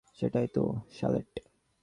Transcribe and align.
সেটাই 0.19 0.47
তো, 0.47 0.63
শার্লেট? 0.91 1.29